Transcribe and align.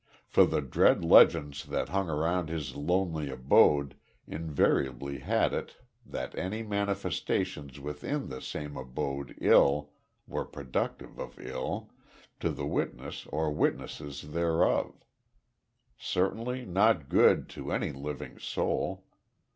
For 0.25 0.47
the 0.47 0.61
dread 0.61 1.05
legends 1.05 1.63
that 1.65 1.89
hung 1.89 2.09
around 2.09 2.49
his 2.49 2.75
lonely 2.75 3.29
abode 3.29 3.93
invariably 4.25 5.19
had 5.19 5.53
it 5.53 5.75
that 6.03 6.33
any 6.35 6.63
manifestations 6.63 7.79
within 7.79 8.27
the 8.29 8.41
same 8.41 8.73
boded 8.95 9.37
ill 9.39 9.91
were 10.25 10.43
productive 10.43 11.19
of 11.19 11.37
ill 11.39 11.91
to 12.39 12.49
the 12.49 12.65
witness 12.65 13.27
or 13.27 13.51
witnesses 13.51 14.31
thereof; 14.31 14.95
certainly 15.99 16.65
not 16.65 17.07
good, 17.07 17.47
to 17.49 17.71
any 17.71 17.91
living 17.91 18.39
soul. 18.39 19.03